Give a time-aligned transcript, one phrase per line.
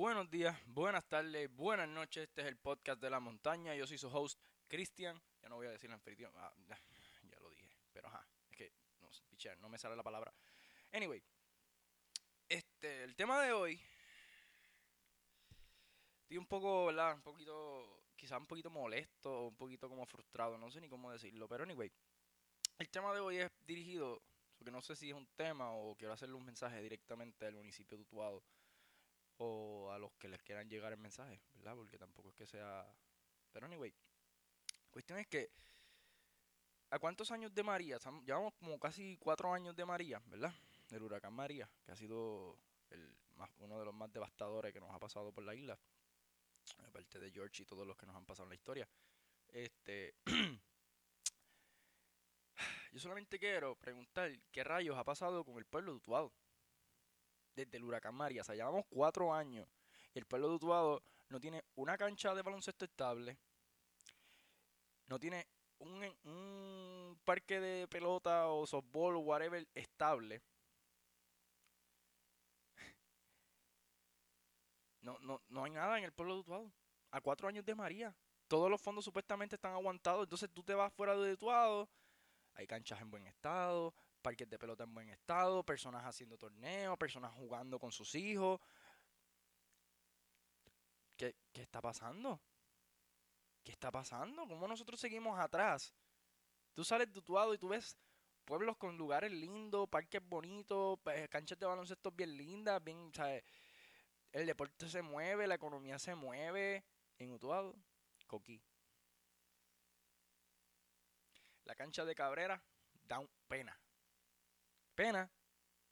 [0.00, 2.22] buenos días, buenas tardes, buenas noches.
[2.22, 3.74] Este es el podcast de la montaña.
[3.74, 5.20] Yo soy su host, Cristian.
[5.42, 6.32] Ya no voy a decir anfitrión.
[6.36, 7.68] Ah, ya, lo dije.
[7.92, 10.32] Pero ajá, es que no, sé, pichea, no me sale la palabra.
[10.90, 11.22] Anyway,
[12.48, 13.78] este, el tema de hoy.
[16.22, 17.16] Estoy un poco, ¿verdad?
[17.16, 20.56] Un poquito, quizás un poquito molesto, un poquito como frustrado.
[20.56, 21.46] No sé ni cómo decirlo.
[21.46, 21.92] Pero anyway,
[22.78, 24.22] el tema de hoy es dirigido.
[24.56, 27.98] Porque no sé si es un tema o quiero hacerle un mensaje directamente al municipio
[27.98, 28.42] de Utuado
[29.42, 31.74] o a los que les quieran llegar el mensaje, ¿verdad?
[31.74, 32.86] Porque tampoco es que sea...
[33.52, 33.92] Pero anyway,
[34.90, 35.50] cuestión es que...
[36.90, 37.98] ¿A cuántos años de María?
[38.26, 40.52] Llevamos como casi cuatro años de María, ¿verdad?
[40.90, 42.58] Del huracán María, que ha sido
[42.90, 45.78] el más, uno de los más devastadores que nos ha pasado por la isla.
[46.86, 48.86] Aparte de George y todos los que nos han pasado en la historia.
[49.48, 50.14] Este...
[52.92, 56.32] Yo solamente quiero preguntar qué rayos ha pasado con el pueblo de Utuado
[57.54, 58.42] desde el huracán María.
[58.42, 59.66] O sea, llevamos cuatro años
[60.14, 63.38] y el pueblo de Utuado no tiene una cancha de baloncesto estable,
[65.06, 65.46] no tiene
[65.78, 70.42] un, parque de pelota o softball o whatever estable.
[75.00, 76.72] No, no, no hay nada en el pueblo de Utuado.
[77.12, 78.14] A cuatro años de María.
[78.46, 80.24] Todos los fondos supuestamente están aguantados.
[80.24, 81.88] Entonces tú te vas fuera de Utuado.
[82.54, 87.32] Hay canchas en buen estado, parques de pelota en buen estado, personas haciendo torneos, personas
[87.34, 88.60] jugando con sus hijos.
[91.16, 92.40] ¿Qué, qué está pasando?
[93.64, 94.46] ¿Qué está pasando?
[94.46, 95.94] ¿Cómo nosotros seguimos atrás?
[96.74, 97.96] Tú sales de Utuado y tú ves
[98.44, 100.98] pueblos con lugares lindos, parques bonitos,
[101.30, 103.44] canchas de baloncesto bien lindas, bien, ¿sabes?
[104.32, 106.84] El deporte se mueve, la economía se mueve.
[107.18, 107.76] En Utuado,
[108.26, 108.62] Coquí.
[111.64, 112.62] La cancha de Cabrera
[113.02, 113.79] da pena.
[115.00, 115.30] Pena.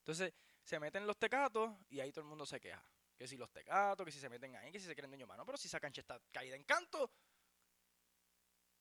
[0.01, 2.84] Entonces se meten los tecatos y ahí todo el mundo se queja.
[3.17, 5.47] Que si los tecatos, que si se meten ahí, que si se creen dueños mano.
[5.47, 7.11] Pero si esa cancha está caída en canto.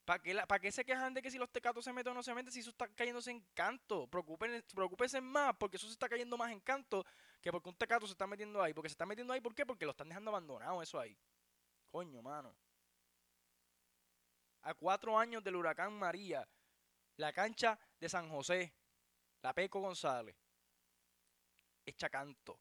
[0.03, 2.15] ¿Para qué, la- ¿Para qué se quejan de que si los tecatos se meten o
[2.15, 4.05] no se meten si eso está cayéndose en canto?
[4.07, 7.05] Preocupen, preocúpense más porque eso se está cayendo más en canto
[7.39, 8.73] que porque un tecato se está metiendo ahí.
[8.73, 9.65] Porque se está metiendo ahí, ¿por qué?
[9.65, 11.17] Porque lo están dejando abandonado eso ahí.
[11.89, 12.53] Coño, mano.
[14.63, 16.45] A cuatro años del huracán María,
[17.15, 18.73] la cancha de San José,
[19.47, 20.35] la Peco González,
[21.85, 22.59] hecha canto.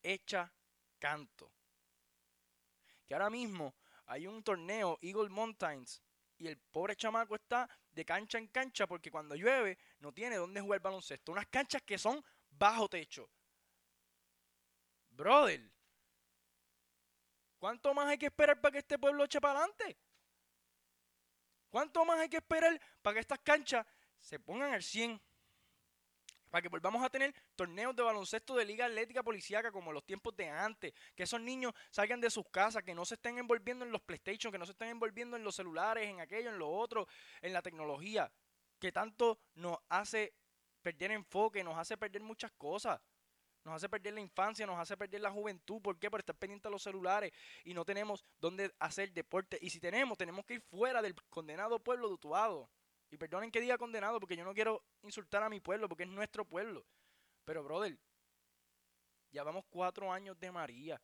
[0.00, 0.48] Hecha
[0.96, 1.50] canto.
[3.04, 3.74] Que ahora mismo
[4.06, 6.00] hay un torneo, Eagle Mountains,
[6.38, 10.60] y el pobre chamaco está de cancha en cancha porque cuando llueve no tiene dónde
[10.60, 11.32] jugar baloncesto.
[11.32, 13.28] Unas canchas que son bajo techo.
[15.10, 15.68] Brother,
[17.58, 19.98] ¿cuánto más hay que esperar para que este pueblo eche para adelante?
[21.70, 23.84] ¿Cuánto más hay que esperar para que estas canchas
[24.24, 25.20] se pongan al 100?
[26.50, 30.34] Para que volvamos a tener torneos de baloncesto de liga atlética policíaca como los tiempos
[30.36, 30.94] de antes.
[31.14, 34.52] Que esos niños salgan de sus casas, que no se estén envolviendo en los PlayStation,
[34.52, 37.06] que no se estén envolviendo en los celulares, en aquello, en lo otro,
[37.42, 38.32] en la tecnología.
[38.78, 40.32] Que tanto nos hace
[40.80, 43.00] perder enfoque, nos hace perder muchas cosas.
[43.64, 45.82] Nos hace perder la infancia, nos hace perder la juventud.
[45.82, 46.10] ¿Por qué?
[46.10, 47.32] Por estar pendiente a los celulares
[47.64, 49.58] y no tenemos dónde hacer deporte.
[49.60, 52.70] Y si tenemos, tenemos que ir fuera del condenado pueblo de.
[53.10, 56.08] Y perdonen que diga condenado porque yo no quiero insultar a mi pueblo porque es
[56.08, 56.84] nuestro pueblo.
[57.44, 57.96] Pero, brother,
[59.30, 61.00] ya vamos cuatro años de María.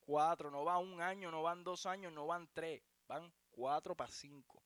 [0.00, 2.82] Cuatro, no va un año, no van dos años, no van tres.
[3.08, 4.62] Van cuatro para cinco.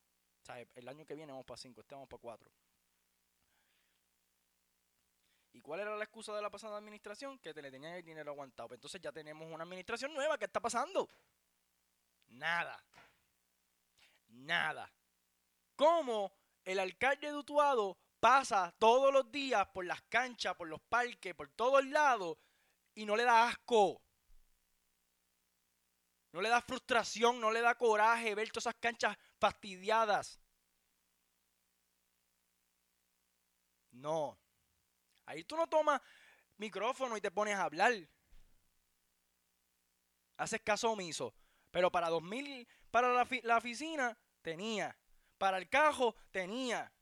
[0.49, 2.51] O el año que viene vamos para cinco, este vamos para cuatro.
[5.53, 7.39] ¿Y cuál era la excusa de la pasada administración?
[7.39, 8.69] Que te le tenían el dinero aguantado.
[8.69, 10.39] Pues entonces ya tenemos una administración nueva.
[10.39, 11.09] ¿Qué está pasando?
[12.29, 12.83] Nada.
[14.29, 14.91] Nada.
[15.81, 16.31] ¿Cómo
[16.63, 21.49] el alcalde de Utuado pasa todos los días por las canchas, por los parques, por
[21.49, 22.37] todos lados
[22.95, 24.03] y no le da asco?
[26.33, 30.39] No le da frustración, no le da coraje ver todas esas canchas fastidiadas.
[33.93, 34.39] No.
[35.25, 36.03] Ahí tú no tomas
[36.59, 37.95] micrófono y te pones a hablar.
[40.37, 41.35] Haces caso omiso.
[41.71, 44.95] Pero para 2000, para la, la oficina, tenía.
[45.41, 46.93] Para el cajo, tenía.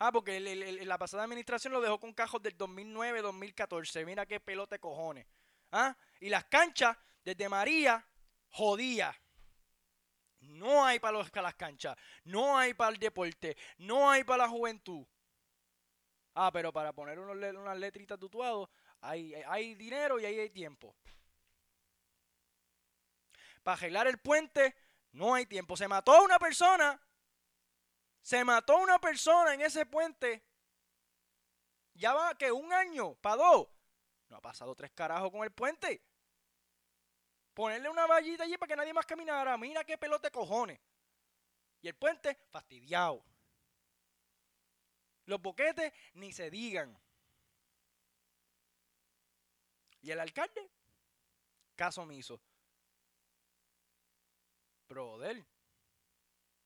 [0.00, 4.04] Ah, porque la pasada administración lo dejó con cajos del 2009, 2014.
[4.04, 5.28] Mira qué pelote cojones.
[5.70, 8.04] Ah, y las canchas, desde María,
[8.48, 9.16] jodía.
[10.40, 11.96] No hay para, las canchas.
[12.24, 13.56] No hay para el deporte.
[13.78, 15.06] No hay para la juventud.
[16.34, 18.68] Ah, pero para poner unas letritas tutuados,
[19.02, 20.96] hay, hay dinero y ahí hay tiempo.
[23.62, 24.74] Para arreglar el puente,
[25.12, 25.76] no hay tiempo.
[25.76, 27.00] Se mató una persona.
[28.20, 30.44] Se mató una persona en ese puente.
[31.94, 33.68] Ya va que un año, para dos.
[34.28, 36.02] No ha pasado tres carajos con el puente.
[37.54, 39.56] Ponerle una vallita allí para que nadie más caminara.
[39.58, 40.80] Mira qué pelote cojones.
[41.82, 43.24] Y el puente, fastidiado.
[45.26, 46.98] Los boquetes, ni se digan.
[50.02, 50.70] Y el alcalde,
[51.76, 52.40] caso omiso.
[54.88, 55.46] Brother,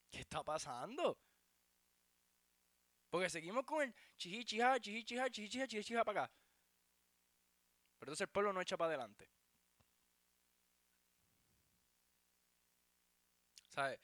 [0.09, 1.17] ¿qué está pasando?
[3.15, 6.33] Porque seguimos con el chiji, chija, chiji, chija, chiji, chija, chiji, chija para acá.
[7.97, 9.29] Pero entonces el pueblo no echa para adelante.
[13.69, 14.01] ¿Sabes?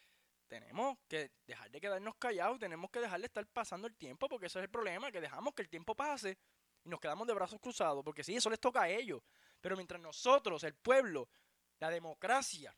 [0.48, 4.46] Tenemos que dejar de quedarnos callados, tenemos que dejar de estar pasando el tiempo, porque
[4.46, 6.38] ese es el problema, que dejamos que el tiempo pase
[6.81, 9.22] y nos quedamos de brazos cruzados, porque sí, eso les toca a ellos.
[9.60, 11.28] Pero mientras nosotros, el pueblo,
[11.80, 12.74] la democracia,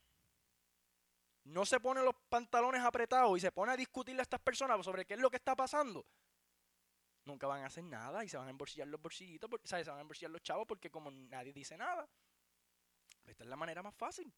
[1.44, 5.06] no se pone los pantalones apretados y se pone a discutirle a estas personas sobre
[5.06, 6.08] qué es lo que está pasando,
[7.26, 9.86] nunca van a hacer nada y se van a embolsillar los bolsillitos, ¿sabes?
[9.86, 12.08] se van a embolsillar los chavos porque como nadie dice nada.
[13.26, 14.32] Esta es la manera más fácil.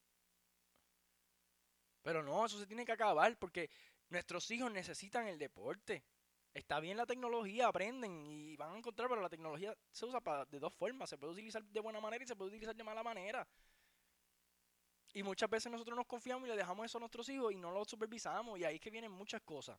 [2.02, 3.68] Pero no, eso se tiene que acabar porque
[4.10, 6.04] nuestros hijos necesitan el deporte.
[6.54, 10.44] Está bien la tecnología, aprenden y van a encontrar, pero la tecnología se usa para,
[10.46, 11.10] de dos formas.
[11.10, 13.46] Se puede utilizar de buena manera y se puede utilizar de mala manera.
[15.12, 17.70] Y muchas veces nosotros nos confiamos y le dejamos eso a nuestros hijos y no
[17.70, 18.58] lo supervisamos.
[18.58, 19.78] Y ahí es que vienen muchas cosas.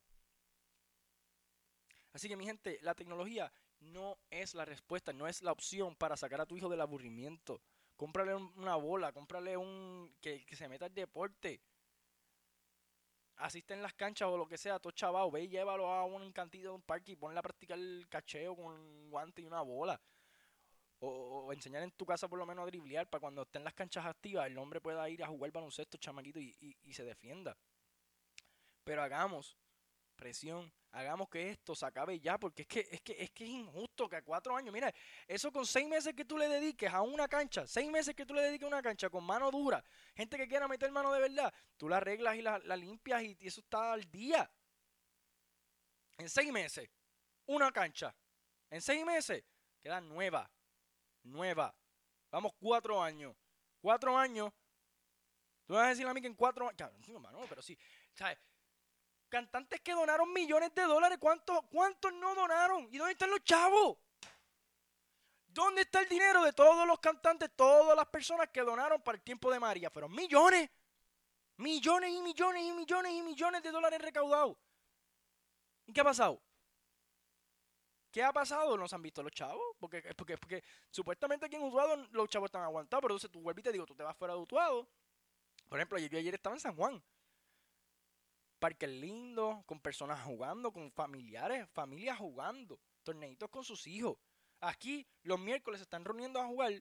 [2.18, 6.18] Así que mi gente, la tecnología no es la respuesta, no es la opción para
[6.18, 7.62] sacar a tu hijo del aburrimiento.
[7.96, 10.12] Cómprale una bola, cómprale un...
[10.20, 11.62] que, que se meta al deporte
[13.36, 16.24] asiste en las canchas o lo que sea, todo chaval, ve y llévalo a un
[16.24, 19.62] encantito de un parque y ponle a practicar el cacheo con un guante y una
[19.62, 20.02] bola.
[21.02, 24.08] O, enseñar en tu casa por lo menos a driblear para cuando estén las canchas
[24.08, 27.56] activas el hombre pueda ir a jugar baloncesto, chamaquito, y, y se defienda.
[28.84, 29.56] Pero hagamos
[30.16, 33.50] presión, hagamos que esto se acabe ya, porque es que, es que, es que es
[33.52, 34.92] injusto que a cuatro años, mira,
[35.28, 38.34] eso con seis meses que tú le dediques a una cancha, seis meses que tú
[38.34, 39.84] le dediques a una cancha con mano dura,
[40.16, 43.62] gente que quiera meter mano de verdad, tú la arreglas y la, limpias y, eso
[43.62, 44.50] está al día.
[46.18, 46.90] En seis meses,
[47.46, 48.16] una cancha.
[48.72, 49.44] En seis meses,
[49.80, 50.50] queda nueva,
[51.22, 51.76] nueva.
[52.32, 53.36] Vamos cuatro años.
[53.80, 54.52] Cuatro años.
[55.68, 56.92] Tú vas a decir a mí que en cuatro años.
[57.08, 57.78] no, pero sí.
[58.16, 58.40] ¿Sabes?
[59.30, 62.88] Cantantes que donaron millones de dólares, ¿cuántos, ¿cuántos no donaron?
[62.92, 63.98] ¿Y dónde están los chavos?
[65.48, 69.24] ¿Dónde está el dinero de todos los cantantes, todas las personas que donaron para el
[69.24, 69.90] tiempo de María?
[69.90, 70.70] Fueron millones,
[71.58, 74.56] millones y millones y millones y millones de dólares recaudados.
[75.88, 76.42] ¿Y qué ha pasado?
[78.12, 78.78] ¿Qué ha pasado?
[78.78, 79.76] ¿No se han visto los chavos?
[79.80, 83.62] Porque, porque, porque supuestamente aquí en Utuado los chavos están aguantados, pero entonces tú vuelves
[83.62, 84.88] y te digo, tú te vas fuera de Utuado.
[85.68, 87.04] Por ejemplo, yo ayer estaba en San Juan
[88.60, 94.18] parques lindos, con personas jugando, con familiares, familias jugando, torneitos con sus hijos.
[94.60, 96.74] Aquí los miércoles se están reuniendo a jugar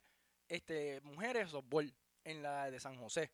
[0.48, 1.94] este, mujeres softball
[2.24, 3.30] en la de San José.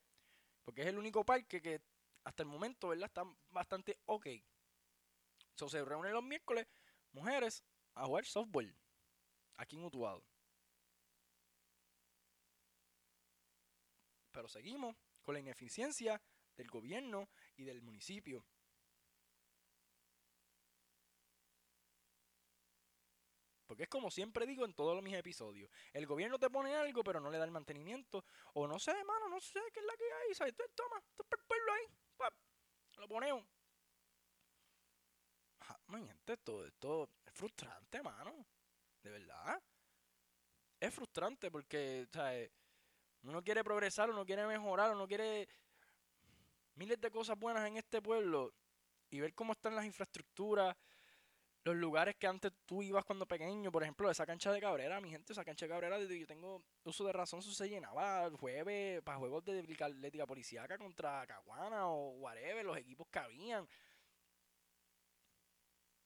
[0.65, 1.81] Porque es el único parque que
[2.25, 3.07] hasta el momento ¿verdad?
[3.07, 4.27] está bastante ok.
[5.51, 6.67] Entonces se reúnen los miércoles
[7.13, 8.75] mujeres a jugar softball
[9.57, 10.25] aquí en Utuado.
[14.33, 16.21] Pero seguimos con la ineficiencia
[16.57, 18.45] del gobierno y del municipio.
[23.73, 25.71] Porque es como siempre digo en todos mis episodios.
[25.95, 28.23] El gobierno te pone algo, pero no le da el mantenimiento.
[28.53, 30.35] O no sé, hermano, no sé qué es la que hay.
[30.35, 30.55] ¿sabes?
[30.75, 31.87] Toma, es el pueblo ahí.
[32.99, 33.47] lo ponemos.
[35.61, 35.79] Ah,
[36.27, 38.47] esto, esto es frustrante, hermano.
[39.03, 39.63] De verdad.
[40.79, 42.51] Es frustrante porque, ¿sabes?
[43.23, 45.49] Uno quiere progresar, uno quiere mejorar, uno quiere
[46.75, 48.53] miles de cosas buenas en este pueblo
[49.11, 50.77] y ver cómo están las infraestructuras,
[51.65, 55.11] los lugares que antes tú ibas cuando pequeño, por ejemplo, esa cancha de Cabrera, mi
[55.11, 58.37] gente, esa cancha de Cabrera, desde yo tengo uso de razón, eso se llenaba el
[58.37, 63.69] jueves para juegos de atlética policíaca contra Caguana o whatever, los equipos que habían.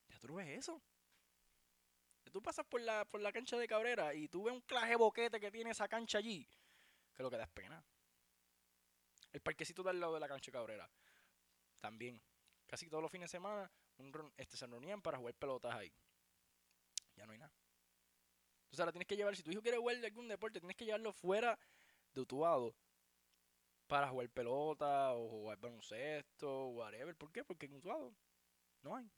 [0.08, 0.82] Ya tú ves eso.
[2.32, 5.40] Tú pasas por la, por la cancha de Cabrera y tú ves un claje boquete
[5.40, 6.46] que tiene esa cancha allí,
[7.14, 7.82] que lo que da es pena.
[9.36, 10.90] El parquecito del lado de la cancha Cabrera.
[11.78, 12.22] También.
[12.66, 13.70] Casi todos los fines de semana
[14.38, 15.92] este, se reunían para jugar pelotas ahí.
[17.16, 17.52] Ya no hay nada.
[18.62, 20.86] Entonces ahora tienes que llevar, si tu hijo quiere jugar de algún deporte, tienes que
[20.86, 21.58] llevarlo fuera
[22.14, 22.74] de Utuado
[23.86, 27.14] para jugar pelota o jugar baloncesto o whatever.
[27.14, 27.44] ¿Por qué?
[27.44, 28.16] Porque en Utuado
[28.80, 29.12] no hay.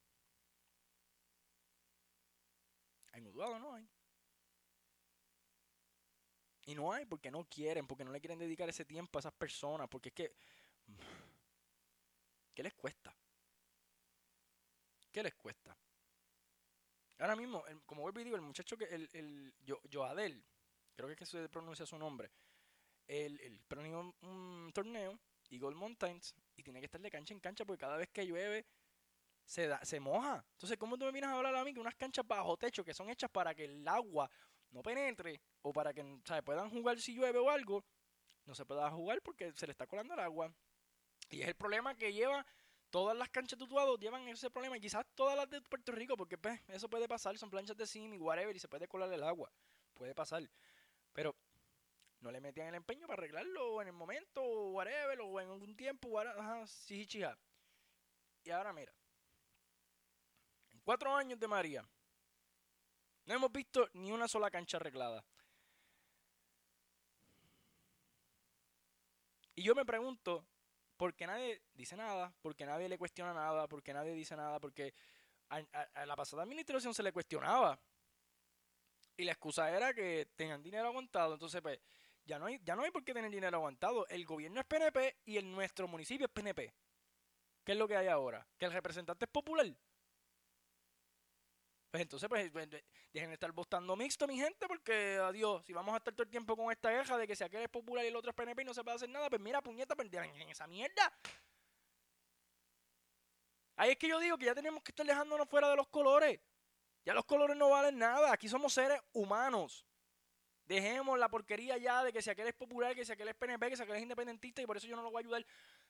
[3.12, 3.88] En Utuado no hay.
[6.68, 9.32] Y no hay porque no quieren, porque no le quieren dedicar ese tiempo a esas
[9.32, 10.34] personas, porque es que...
[12.54, 13.16] ¿Qué les cuesta?
[15.10, 15.74] ¿Qué les cuesta?
[17.20, 20.44] Ahora mismo, como vuelvo y digo, el muchacho que, el, el Yo, Adel,
[20.94, 22.30] creo que es que se pronuncia su nombre,
[23.06, 27.64] él, él planeó un torneo, Eagle Mountains, y tiene que estar de cancha en cancha
[27.64, 28.66] porque cada vez que llueve
[29.42, 30.44] se, da, se moja.
[30.52, 32.92] Entonces, ¿cómo tú me vienes a hablar a mí que unas canchas bajo techo que
[32.92, 34.30] son hechas para que el agua
[34.70, 36.02] no penetre o para que
[36.42, 37.84] puedan jugar si llueve o algo,
[38.44, 40.52] no se pueda jugar porque se le está colando el agua?
[41.30, 42.46] Y es el problema que lleva
[42.90, 43.66] todas las canchas de
[43.98, 47.36] llevan ese problema y quizás todas las de Puerto Rico porque pues, eso puede pasar,
[47.36, 49.52] son planchas de sim y whatever y se puede colar el agua,
[49.94, 50.42] puede pasar.
[51.12, 51.34] Pero
[52.20, 55.76] no le metían el empeño para arreglarlo en el momento, o whatever, o en algún
[55.76, 57.06] tiempo, ajá, sí,
[58.44, 58.92] Y ahora mira,
[60.72, 61.88] en cuatro años de María,
[63.28, 65.22] no hemos visto ni una sola cancha arreglada.
[69.54, 70.46] Y yo me pregunto,
[70.96, 72.32] ¿por qué nadie dice nada?
[72.40, 73.68] ¿Por qué nadie le cuestiona nada?
[73.68, 74.58] ¿Por qué nadie dice nada?
[74.58, 74.94] Porque
[75.50, 77.78] a la pasada administración se le cuestionaba.
[79.18, 81.34] Y la excusa era que tengan dinero aguantado.
[81.34, 81.78] Entonces, pues,
[82.24, 84.06] ya no hay, ya no hay por qué tener dinero aguantado.
[84.08, 86.72] El gobierno es PNP y el nuestro municipio es PNP.
[87.62, 88.46] ¿Qué es lo que hay ahora?
[88.56, 89.66] Que el representante es popular.
[91.90, 92.68] Pues entonces, pues, pues
[93.12, 96.30] dejen de estar votando mixto, mi gente, porque adiós, si vamos a estar todo el
[96.30, 98.62] tiempo con esta queja de que si aquel es popular y el otro es PNP
[98.62, 101.12] y no se puede hacer nada, pues mira, puñeta, perdieron en esa mierda.
[103.76, 106.40] Ahí es que yo digo que ya tenemos que estar dejándonos fuera de los colores.
[107.04, 108.32] Ya los colores no valen nada.
[108.32, 109.86] Aquí somos seres humanos.
[110.64, 113.70] Dejemos la porquería ya de que si aquel es popular, que si aquel es PNP,
[113.70, 115.46] que si aquel es independentista y por eso yo no lo voy a ayudar.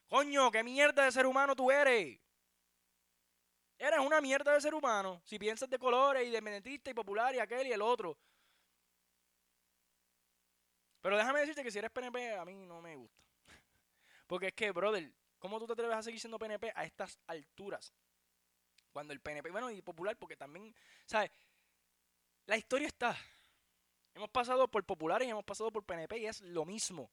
[0.07, 2.21] Coño, qué mierda de ser humano tú eres.
[3.79, 5.23] Eres una mierda de ser humano.
[5.25, 8.19] Si piensas de colores, independentista y popular y aquel y el otro.
[11.01, 13.23] Pero déjame decirte que si eres PNP, a mí no me gusta.
[14.27, 17.95] Porque es que, brother, ¿cómo tú te atreves a seguir siendo PNP a estas alturas?
[18.93, 20.75] Cuando el PNP, bueno, y popular, porque también,
[21.07, 21.31] ¿sabes?
[22.47, 23.17] La historia está.
[24.13, 27.09] Hemos pasado por populares y hemos pasado por PNP y es lo mismo.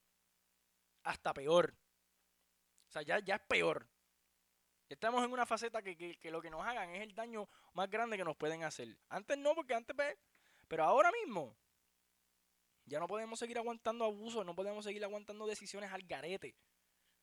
[1.04, 1.76] Hasta peor.
[2.90, 3.88] O sea, ya, ya es peor.
[4.88, 8.24] Estamos en una faceta que, lo que nos hagan es el daño más grande que
[8.24, 8.96] nos pueden hacer.
[9.10, 10.16] Antes no, porque antes, pues,
[10.68, 11.56] pero ahora mismo
[12.86, 16.56] ya no podemos seguir aguantando abusos, no podemos seguir aguantando decisiones al garete.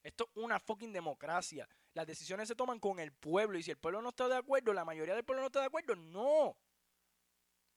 [0.02, 1.68] Esto es una fucking democracia.
[1.94, 4.72] Las decisiones se toman con el pueblo y si el pueblo no está de acuerdo,
[4.72, 6.56] la mayoría del pueblo no está de acuerdo, no.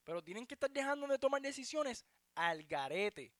[0.04, 3.32] Pero tienen que estar dejando de tomar decisiones al garete.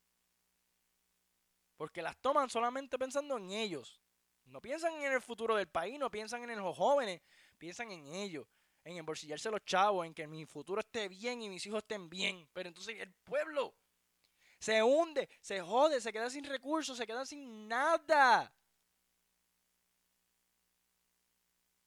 [1.76, 4.00] Porque las toman solamente pensando en ellos.
[4.46, 7.22] No piensan en el futuro del país, no piensan en los jóvenes,
[7.58, 8.48] piensan en ellos,
[8.84, 12.48] en embolsillarse los chavos, en que mi futuro esté bien y mis hijos estén bien.
[12.54, 13.76] Pero entonces el pueblo
[14.60, 18.54] se hunde, se jode, se queda sin recursos, se queda sin nada.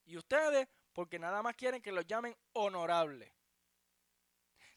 [0.05, 3.33] Y ustedes, porque nada más quieren que los llamen honorables.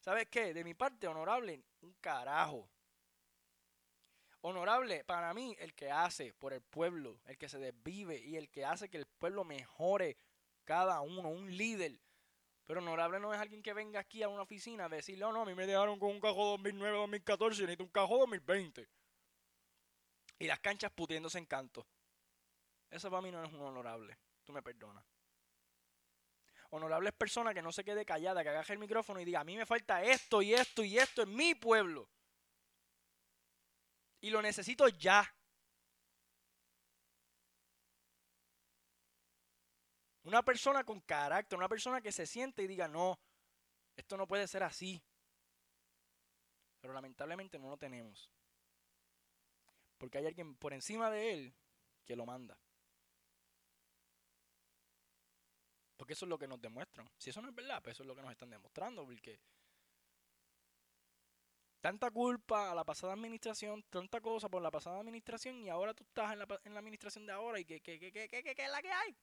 [0.02, 0.54] ¿Sabes qué?
[0.54, 2.70] De mi parte, honorable, un carajo.
[4.42, 8.50] Honorable, para mí, el que hace por el pueblo, el que se desvive y el
[8.50, 10.18] que hace que el pueblo mejore
[10.66, 12.00] cada uno, un líder.
[12.66, 15.44] Pero honorable no es alguien que venga aquí a una oficina a decirle, oh no,
[15.44, 18.88] a mí me dejaron con un cajón 2009-2014 y necesito un cajón 2020.
[20.40, 21.86] Y las canchas putiéndose en canto.
[22.90, 24.18] Eso para mí no es un honorable.
[24.44, 25.06] Tú me perdonas.
[26.72, 29.44] Honorable es persona que no se quede callada, que agaje el micrófono y diga, a
[29.44, 32.10] mí me falta esto y esto y esto en mi pueblo.
[34.22, 35.36] Y lo necesito ya.
[40.24, 43.20] Una persona con carácter, una persona que se siente y diga, no,
[43.96, 45.02] esto no puede ser así.
[46.80, 48.30] Pero lamentablemente no lo tenemos.
[49.98, 51.56] Porque hay alguien por encima de él
[52.06, 52.58] que lo manda.
[55.98, 57.08] Porque eso es lo que nos demuestran.
[57.18, 59.06] Si eso no es verdad, pues eso es lo que nos están demostrando.
[59.06, 59.40] Porque
[61.82, 66.04] tanta culpa a la pasada administración, tanta cosa por la pasada administración y ahora tú
[66.04, 68.72] estás en la, en la administración de ahora y ¿qué, qué, qué, qué, qué, es
[68.72, 69.18] la que hay?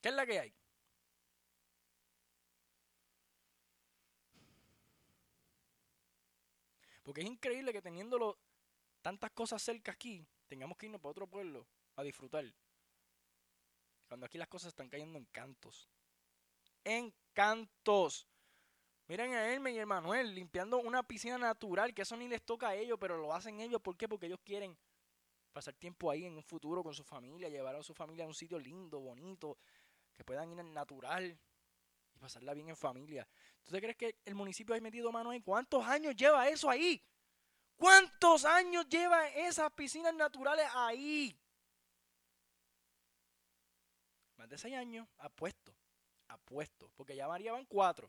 [0.00, 0.54] ¿Qué es la que hay?
[7.02, 8.38] Porque es increíble que teniéndolo
[9.02, 11.66] tantas cosas cerca aquí, tengamos que irnos para otro pueblo
[11.96, 12.44] a disfrutar.
[14.08, 15.90] Cuando aquí las cosas están cayendo en cantos.
[16.84, 18.29] En cantos.
[19.10, 22.68] Miren a Elmer y a Manuel limpiando una piscina natural, que eso ni les toca
[22.68, 23.80] a ellos, pero lo hacen ellos.
[23.80, 24.06] ¿Por qué?
[24.06, 24.78] Porque ellos quieren
[25.52, 28.34] pasar tiempo ahí en un futuro con su familia, llevar a su familia a un
[28.34, 29.58] sitio lindo, bonito,
[30.14, 31.36] que puedan ir al natural
[32.14, 33.26] y pasarla bien en familia.
[33.64, 35.40] ¿Tú te crees que el municipio ha metido mano ahí?
[35.40, 37.02] ¿Cuántos años lleva eso ahí?
[37.74, 41.36] ¿Cuántos años lleva esas piscinas naturales ahí?
[44.36, 45.74] más de seis años, apuesto,
[46.28, 48.08] apuesto, porque ya María van cuatro.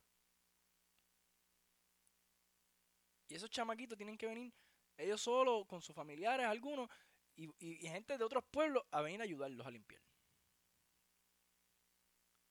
[3.31, 4.53] Y esos chamaquitos tienen que venir
[4.97, 6.89] ellos solos, con sus familiares, algunos,
[7.37, 7.47] y,
[7.87, 10.01] gente de otros pueblos a venir a ayudarlos a limpiar.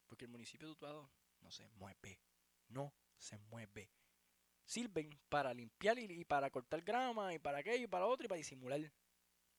[0.07, 1.11] Porque el municipio de Utuado
[1.43, 2.19] no se mueve,
[2.69, 3.91] no se mueve.
[4.65, 8.39] Sirven para limpiar y, para cortar grama y para aquello y para otro y para
[8.39, 8.81] disimular.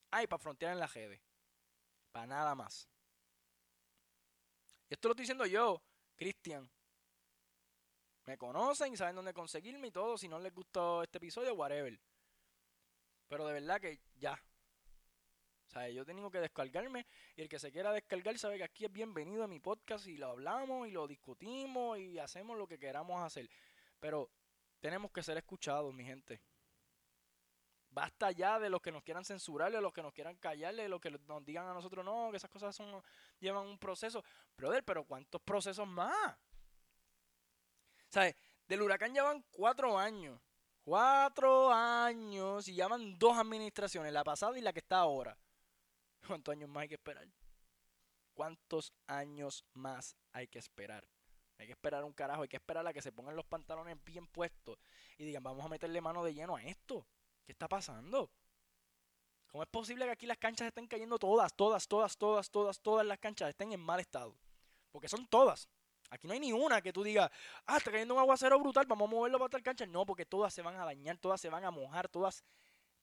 [0.09, 1.21] Ah, y para frontear en la redes.
[2.11, 2.89] Para nada más.
[4.89, 5.83] Y esto lo estoy diciendo yo,
[6.15, 6.67] Cristian.
[8.25, 10.17] Me conocen y saben dónde conseguirme y todo.
[10.17, 11.99] Si no les gustó este episodio, whatever.
[13.27, 14.41] Pero de verdad que ya.
[15.67, 18.85] O sea, yo tengo que descargarme y el que se quiera descargar sabe que aquí
[18.85, 22.77] es bienvenido a mi podcast y lo hablamos y lo discutimos y hacemos lo que
[22.77, 23.49] queramos hacer.
[23.99, 24.29] Pero
[24.81, 26.41] tenemos que ser escuchados, mi gente.
[27.89, 30.89] Basta ya de los que nos quieran censurarle, de los que nos quieran callarle, de
[30.89, 33.01] los que nos digan a nosotros, no, que esas cosas son,
[33.39, 34.23] llevan un proceso.
[34.57, 36.37] Brother, pero ¿cuántos procesos más?
[38.11, 38.35] ¿Sabes?
[38.67, 40.39] Del huracán llevan cuatro años.
[40.83, 45.37] Cuatro años y llevan dos administraciones, la pasada y la que está ahora.
[46.27, 47.27] ¿Cuántos años más hay que esperar?
[48.33, 51.07] ¿Cuántos años más hay que esperar?
[51.57, 54.27] Hay que esperar un carajo, hay que esperar a que se pongan los pantalones bien
[54.27, 54.79] puestos
[55.17, 57.05] y digan, vamos a meterle mano de lleno a esto.
[57.45, 58.31] ¿Qué está pasando?
[59.47, 63.05] ¿Cómo es posible que aquí las canchas estén cayendo todas, todas, todas, todas, todas, todas
[63.05, 64.35] las canchas estén en mal estado?
[64.91, 65.69] Porque son todas.
[66.11, 67.31] Aquí no hay ni una que tú digas,
[67.65, 69.85] ah, está cayendo un aguacero brutal, vamos a moverlo para otra cancha.
[69.85, 72.43] No, porque todas se van a dañar, todas se van a mojar, todas,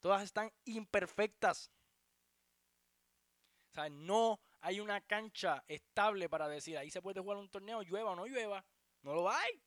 [0.01, 1.71] todas están imperfectas.
[3.71, 7.83] O sea, no hay una cancha estable para decir, ahí se puede jugar un torneo,
[7.83, 8.65] llueva o no llueva.
[9.03, 9.63] No lo hay.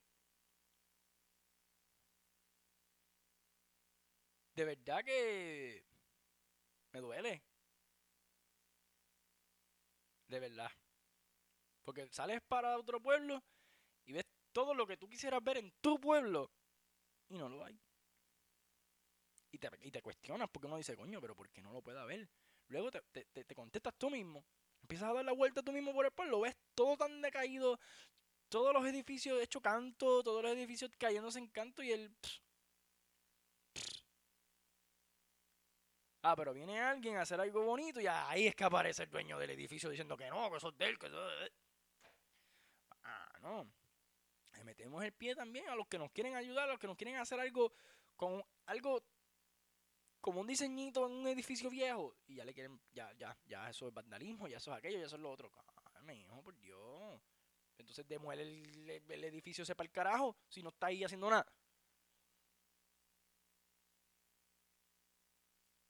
[4.56, 5.84] De verdad que
[6.94, 7.42] me duele.
[10.30, 10.72] De verdad.
[11.84, 13.44] Porque sales para otro pueblo
[14.06, 16.52] y ves todo lo que tú quisieras ver en tu pueblo
[17.30, 17.80] y no lo hay.
[19.52, 22.00] Y te, y te cuestionas porque uno dice, coño, pero ¿por qué no lo puede
[22.00, 22.30] haber?
[22.68, 24.46] Luego te, te, contestas tú mismo.
[24.82, 26.40] Empiezas a dar la vuelta tú mismo por el pueblo.
[26.40, 27.78] Ves todo tan decaído.
[28.48, 30.24] Todos los edificios hechos canto.
[30.24, 31.84] Todos los edificios cayéndose en canto.
[31.84, 32.16] Y el...
[36.24, 39.40] Ah, pero viene alguien a hacer algo bonito y ahí es que aparece el dueño
[39.40, 41.50] del edificio diciendo que no, que eso es de él, que eso es...
[41.50, 41.71] Ah,
[43.42, 43.72] no.
[44.54, 46.98] Le metemos el pie también a los que nos quieren ayudar, a los que nos
[46.98, 47.74] quieren hacer algo
[48.16, 49.04] con algo
[50.20, 53.88] como un diseñito en un edificio viejo y ya le quieren, ya, ya, ya eso
[53.88, 55.52] es vandalismo, ya eso es aquello, ya eso es lo otro.
[56.08, 57.22] Ay, hijo, por Dios.
[57.78, 61.46] Entonces demuele el, edificio ese para el carajo si no está ahí haciendo nada.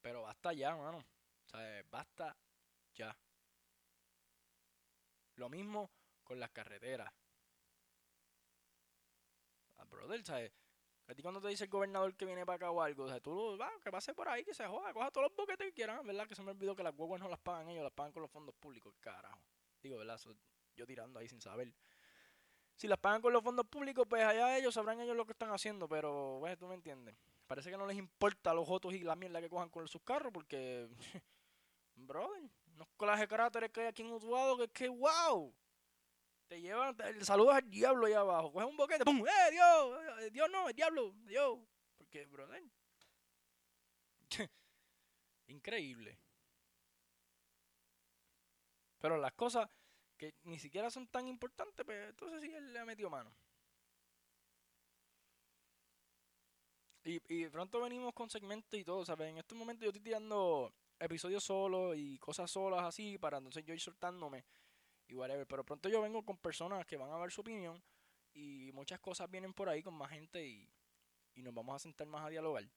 [0.01, 0.99] Pero basta ya, mano.
[0.99, 2.35] O sea, basta
[2.95, 3.15] ya.
[5.35, 5.91] Lo mismo
[6.23, 7.11] con las carreteras.
[9.81, 10.51] Ah, brother, ¿sabes?
[11.07, 13.57] A ti cuando te dice el gobernador que viene para acá o algo, o tú
[13.59, 16.27] va, que pase por ahí, que se joda, coja todos los boquetes que quieran, ¿verdad?
[16.27, 18.31] Que se me olvidó que las huevas no las pagan ellos, las pagan con los
[18.31, 19.41] fondos públicos, carajo.
[19.81, 20.19] Digo, ¿verdad?
[20.75, 21.73] yo tirando ahí sin saber.
[22.75, 25.51] Si las pagan con los fondos públicos, pues allá ellos sabrán ellos lo que están
[25.51, 27.15] haciendo, pero, bueno, tú me entiendes.
[27.47, 30.31] Parece que no les importa los votos y la mierda que cojan con sus carros,
[30.31, 30.87] porque,
[31.95, 35.53] brother, unos colajes de cráteres que hay aquí en Utuado, que es que, wow
[36.51, 38.51] te llevan, te saludas al diablo ahí abajo.
[38.51, 39.25] Coges un boquete, ¡pum!
[39.25, 39.99] ¡Eh, Dios!
[40.19, 41.57] Eh, Dios no, el diablo, Dios.
[41.97, 42.61] Porque, brother.
[45.47, 46.19] Increíble.
[48.99, 49.69] Pero las cosas
[50.17, 53.33] que ni siquiera son tan importantes, pues entonces sí él le ha metido mano.
[57.05, 59.29] Y, y pronto venimos con segmentos y todo, ¿sabes?
[59.29, 63.73] En este momento yo estoy tirando episodios solos y cosas solas así para entonces yo
[63.73, 64.43] ir soltándome
[65.11, 65.45] y.
[65.45, 67.81] Pero pronto yo vengo con personas que van a ver su opinión
[68.33, 70.69] y muchas cosas vienen por ahí con más gente y,
[71.35, 72.69] nos vamos a sentar más a dialogar.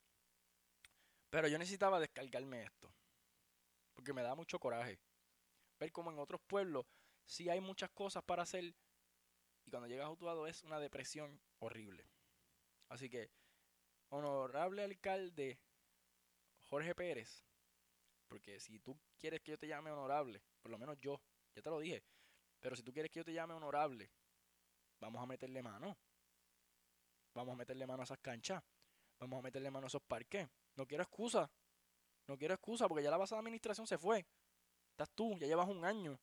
[1.30, 2.92] Pero yo necesitaba descargarme esto.
[3.92, 4.98] Porque me da mucho coraje.
[5.78, 6.86] Ver como en otros pueblos
[7.26, 8.74] sí hay muchas cosas para hacer.
[9.66, 12.08] Y cuando llegas a Utuado es una depresión horrible.
[12.88, 13.30] Así que,
[14.08, 15.58] honorable alcalde
[16.62, 17.44] Jorge Pérez.
[18.28, 21.20] Porque si tú quieres que yo te llame honorable, por lo menos yo,
[21.54, 22.02] ya te lo dije,
[22.64, 24.10] pero si tú quieres que yo te llame honorable,
[24.98, 25.94] vamos a meterle mano.
[27.34, 28.64] Vamos a meterle mano a esas canchas.
[29.18, 30.48] Vamos a meterle mano a esos parques.
[30.74, 31.50] No quiero excusa.
[32.26, 34.24] No quiero excusa porque ya la pasada administración se fue.
[34.92, 36.18] Estás tú, ya llevas un año.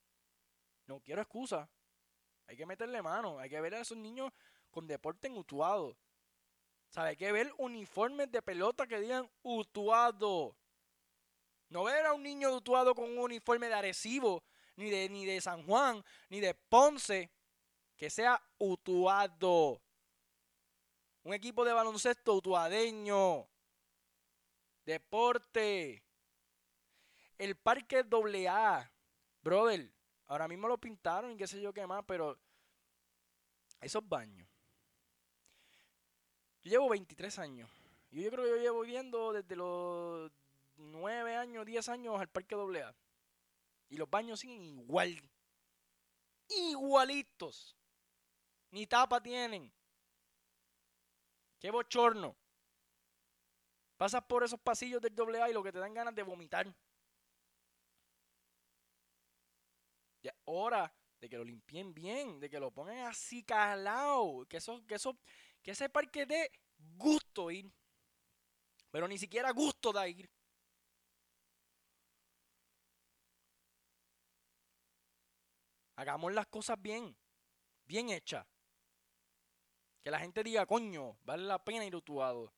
[0.87, 1.69] No quiero excusa.
[2.47, 3.37] Hay que meterle mano.
[3.37, 4.31] Hay que ver a esos niños
[4.71, 5.95] con deporte en Utuado.
[6.89, 7.09] ¿Sabe?
[7.09, 10.57] Hay que ver uniformes de pelota que digan Utuado.
[11.69, 14.43] No ver a un niño de Utuado con un uniforme de Arecibo
[14.75, 17.29] ni de, ni de San Juan, ni de Ponce,
[17.95, 19.81] que sea Utuado.
[21.23, 23.47] Un equipo de baloncesto utuadeño.
[24.85, 26.03] Deporte.
[27.37, 28.03] El parque
[28.47, 28.91] AA.
[29.43, 29.91] Brother,
[30.27, 32.37] ahora mismo lo pintaron y qué sé yo qué más, pero
[33.81, 34.47] esos baños.
[36.63, 37.69] Yo llevo 23 años.
[38.11, 40.31] Yo, creo que yo llevo viendo desde los
[40.75, 42.93] 9 años, 10 años al parque AA.
[43.91, 45.21] Y los baños siguen igual.
[46.47, 47.75] Igualitos.
[48.71, 49.71] Ni tapa tienen.
[51.59, 52.37] Qué bochorno.
[53.97, 56.73] Pasas por esos pasillos del AA y lo que te dan ganas de vomitar.
[60.23, 64.85] Ya hora de que lo limpien bien, de que lo pongan así calado, que eso,
[64.87, 65.19] que eso,
[65.61, 66.49] que ese parque dé
[66.95, 67.69] gusto ir.
[68.89, 70.29] Pero ni siquiera gusto da ir.
[76.01, 77.15] Hagamos las cosas bien,
[77.85, 78.43] bien hechas.
[80.01, 82.51] Que la gente diga, coño, vale la pena ir utuado.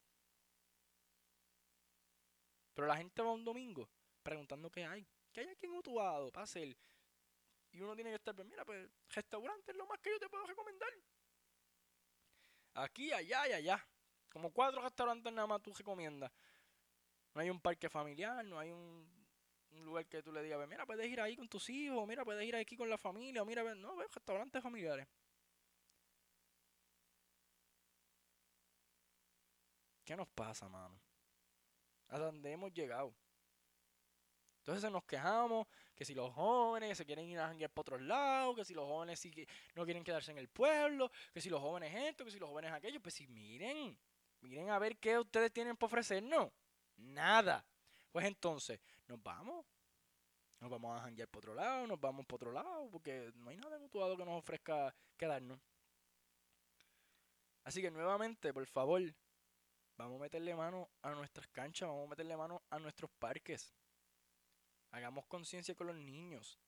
[2.73, 3.89] Pero la gente va un domingo
[4.23, 5.06] preguntando qué hay.
[5.34, 6.73] ¿Qué hay aquí en Utuado para hacer?
[7.73, 10.29] Y uno tiene que estar, pues mira, pues restaurante es lo más que yo te
[10.29, 10.93] puedo recomendar.
[12.75, 13.86] Aquí, allá y allá.
[14.29, 16.32] Como cuatro restaurantes nada más tú recomiendas.
[17.34, 19.23] No hay un parque familiar, no hay un,
[19.82, 22.56] lugar que tú le digas, mira, puedes ir ahí con tus hijos, mira, puedes ir
[22.56, 25.08] aquí con la familia, o mira, no, ves restaurantes familiares.
[30.04, 31.00] ¿Qué nos pasa, mano?
[32.10, 33.16] A dónde hemos llegado.
[34.60, 38.56] Entonces nos quejamos que si los jóvenes se quieren ir a janguear para otros lados,
[38.56, 39.22] que si los jóvenes
[39.76, 42.72] no quieren quedarse en el pueblo, que si los jóvenes esto, que si los jóvenes
[42.72, 43.98] aquello, pues si miren,
[44.40, 46.52] miren a ver qué ustedes tienen para ofrecernos.
[46.96, 47.66] Nada.
[48.13, 49.65] Pues entonces, nos vamos.
[50.60, 53.58] Nos vamos a janguear para otro lado, nos vamos para otro lado, porque no hay
[53.58, 55.60] nada mutuado que nos ofrezca quedarnos.
[57.63, 59.02] Así que nuevamente, por favor,
[59.97, 63.73] vamos a meterle mano a nuestras canchas, vamos a meterle mano a nuestros parques.
[64.91, 66.60] Hagamos conciencia con los niños.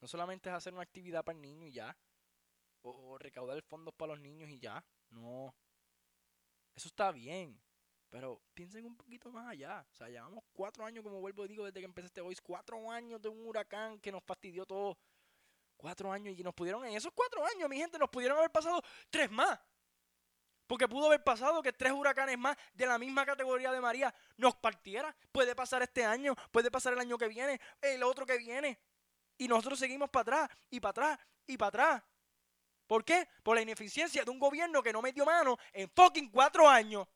[0.00, 1.94] No solamente es hacer una actividad para el niño y ya.
[2.80, 4.82] O, recaudar fondos para los niños y ya.
[5.10, 5.54] No.
[6.74, 7.62] Eso está bien.
[8.12, 9.82] Pero piensen un poquito más allá.
[9.90, 12.42] O sea, llevamos cuatro años, como vuelvo y digo, desde que empecé este voice.
[12.42, 14.98] Cuatro años de un huracán que nos fastidió todo.
[15.78, 16.38] Cuatro años.
[16.38, 19.58] Y nos pudieron, en esos cuatro años, mi gente, nos pudieron haber pasado tres más.
[20.66, 24.56] Porque pudo haber pasado que tres huracanes más de la misma categoría de María nos
[24.56, 25.16] partiera.
[25.32, 28.78] Puede pasar este año, puede pasar el año que viene, el otro que viene.
[29.38, 32.02] Y nosotros seguimos para atrás y para atrás y para atrás.
[32.86, 33.26] ¿Por qué?
[33.42, 37.08] Por la ineficiencia de un gobierno que no metió mano en fucking cuatro años.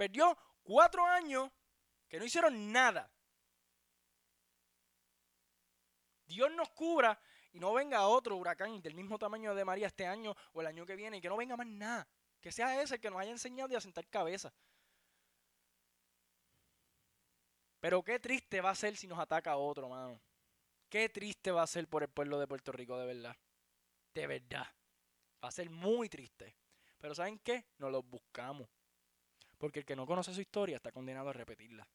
[0.00, 1.50] Perdió cuatro años
[2.08, 3.12] que no hicieron nada.
[6.24, 7.20] Dios nos cubra
[7.52, 10.86] y no venga otro huracán del mismo tamaño de María este año o el año
[10.86, 12.08] que viene y que no venga más nada.
[12.40, 14.50] Que sea ese que nos haya enseñado a sentar cabeza.
[17.78, 20.18] Pero qué triste va a ser si nos ataca otro, mano.
[20.88, 23.36] Qué triste va a ser por el pueblo de Puerto Rico, de verdad.
[24.14, 24.66] De verdad.
[25.44, 26.56] Va a ser muy triste.
[26.96, 27.66] Pero ¿saben qué?
[27.76, 28.66] Nos los buscamos.
[29.60, 31.86] Porque el que no conoce su historia está condenado a repetirla.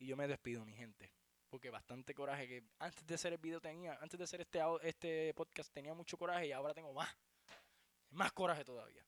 [0.00, 1.12] Y yo me despido, mi gente
[1.48, 5.34] porque bastante coraje que antes de hacer el video tenía, antes de hacer este, este
[5.34, 7.08] podcast tenía mucho coraje y ahora tengo más,
[8.10, 9.04] más coraje todavía.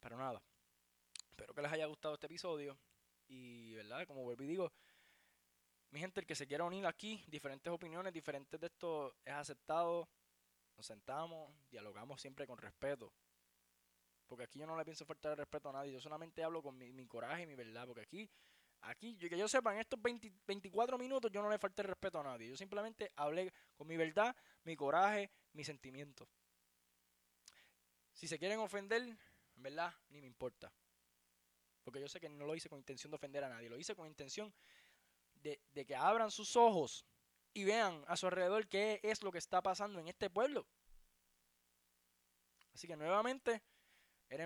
[0.00, 0.42] Pero nada,
[1.30, 2.78] espero que les haya gustado este episodio
[3.28, 4.06] y, ¿verdad?
[4.06, 4.72] Como vuelvo y digo,
[5.90, 10.08] mi gente, el que se quiera unir aquí, diferentes opiniones, diferentes de esto es aceptado,
[10.76, 13.12] nos sentamos, dialogamos siempre con respeto.
[14.26, 16.76] Porque aquí yo no le pienso faltar el respeto a nadie, yo solamente hablo con
[16.76, 18.30] mi, coraje y mi verdad, porque aquí
[18.86, 22.50] Aquí, que yo sepa, en estos 24 minutos yo no le falté respeto a nadie.
[22.50, 26.28] Yo simplemente hablé con mi verdad, mi coraje, mis sentimientos.
[28.12, 30.70] Si se quieren ofender, en verdad, ni me importa.
[31.82, 33.70] Porque yo sé que no lo hice con intención de ofender a nadie.
[33.70, 34.52] Lo hice con intención
[35.36, 37.06] de, de que abran sus ojos
[37.54, 40.66] y vean a su alrededor qué es lo que está pasando en este pueblo.
[42.74, 43.62] Así que nuevamente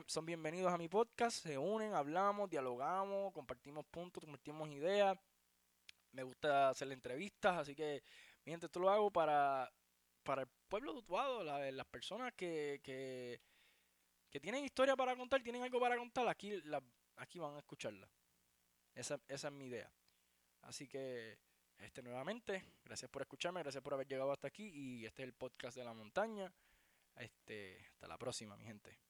[0.07, 5.19] son bienvenidos a mi podcast, se unen, hablamos, dialogamos, compartimos puntos, compartimos ideas.
[6.13, 8.03] Me gusta hacer entrevistas, así que,
[8.45, 9.71] mi gente, esto lo hago para,
[10.23, 13.41] para el pueblo de las personas que, que,
[14.41, 16.63] tienen historia para contar, tienen algo para contar, aquí,
[17.17, 18.09] aquí van a escucharla.
[18.95, 19.91] Esa, esa es mi idea.
[20.63, 21.39] Así que,
[21.79, 25.35] este nuevamente, gracias por escucharme, gracias por haber llegado hasta aquí y este es el
[25.35, 26.53] podcast de la montaña.
[27.17, 29.08] Este, hasta la próxima, mi gente.